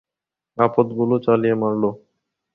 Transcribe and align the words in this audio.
আপদগুলো 0.57 1.15
জ্বালিয়ে 1.25 1.55
মারলো। 1.61 1.89